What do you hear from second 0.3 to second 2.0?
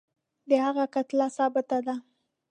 د هغه کتله ثابته ده.